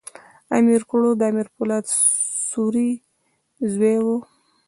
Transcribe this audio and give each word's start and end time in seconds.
امیر 0.57 0.81
کروړ 0.89 1.11
د 1.17 1.21
امیر 1.31 1.47
پولاد 1.55 1.85
سوري 2.49 2.89
زوی 3.73 3.97
وو. 4.05 4.17